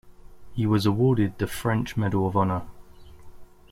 He 0.53 0.65
was 0.65 0.87
awarded 0.87 1.37
the 1.37 1.45
French 1.45 1.95
Medal 1.95 2.27
of 2.27 2.35
Honor. 2.35 2.63